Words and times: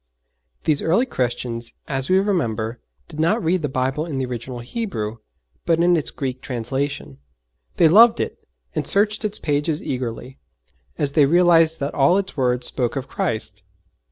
These 0.63 0.81
early 0.81 1.05
Christians, 1.05 1.73
as 1.87 2.09
we 2.09 2.17
remember, 2.17 2.79
did 3.07 3.19
not 3.19 3.43
read 3.43 3.61
the 3.61 3.69
Bible 3.69 4.03
in 4.07 4.17
the 4.17 4.25
original 4.25 4.57
Hebrew, 4.57 5.17
but 5.63 5.77
in 5.79 5.95
its 5.95 6.09
Greek 6.09 6.41
translation. 6.41 7.19
They 7.77 7.87
loved 7.87 8.19
it 8.19 8.47
and 8.73 8.87
searched 8.87 9.23
its 9.23 9.37
pages 9.37 9.79
eagerly, 9.79 10.39
as 10.97 11.11
they 11.11 11.27
realized 11.27 11.79
that 11.81 11.93
all 11.93 12.17
its 12.17 12.35
words 12.35 12.65
spoke 12.65 12.95
of 12.95 13.07
Christ! 13.07 13.61